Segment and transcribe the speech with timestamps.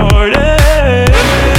[0.00, 1.49] Started.